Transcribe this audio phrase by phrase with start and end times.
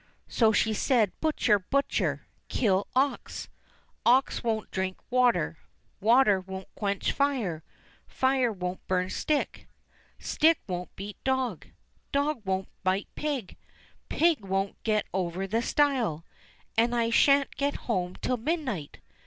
[0.27, 1.59] So she said," Butcher!
[1.59, 2.25] butcher!
[2.49, 3.49] kill ox;
[4.03, 5.59] ox won't drink water;
[5.99, 7.63] water won't quench fire;
[8.07, 9.67] fire won't burn stick;
[10.17, 11.67] stick won't beat dog;
[12.11, 13.57] dog won't bite pig;
[14.09, 16.25] pig won't get over the stile;
[16.75, 18.97] and I shan't get home till midnight."